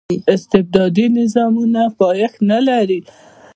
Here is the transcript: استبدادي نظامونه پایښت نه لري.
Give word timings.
استبدادي 0.35 1.05
نظامونه 1.17 1.83
پایښت 1.99 2.37
نه 2.51 2.59
لري. 2.67 2.99